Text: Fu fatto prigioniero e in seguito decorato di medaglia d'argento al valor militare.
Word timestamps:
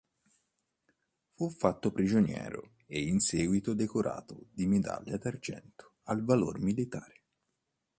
Fu 1.35 1.51
fatto 1.51 1.91
prigioniero 1.91 2.71
e 2.87 3.03
in 3.03 3.19
seguito 3.19 3.75
decorato 3.75 4.47
di 4.51 4.65
medaglia 4.65 5.15
d'argento 5.17 5.97
al 6.05 6.23
valor 6.23 6.59
militare. 6.59 7.21